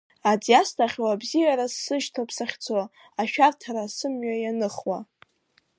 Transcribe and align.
Аӡ 0.31 0.43
иасҭахьоу 0.51 1.09
абзиара 1.09 1.65
сышьҭоуп 1.69 2.29
сахьцо, 2.37 2.79
ашәарҭара 3.21 3.83
сымҩа 3.95 4.35
ианыхуа… 4.39 4.97